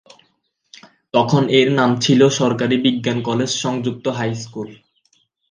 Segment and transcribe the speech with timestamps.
[1.13, 4.69] তখন এর নাম ছিল সরকারি বিজ্ঞান কলেজ সংযুক্ত হাই স্কুল।